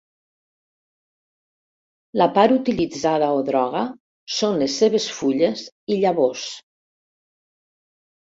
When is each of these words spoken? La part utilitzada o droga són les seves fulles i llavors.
La 2.21 2.27
part 2.37 2.53
utilitzada 2.55 3.27
o 3.41 3.43
droga 3.51 3.83
són 4.37 4.57
les 4.61 4.79
seves 4.83 5.07
fulles 5.19 5.65
i 5.97 5.99
llavors. 6.05 6.47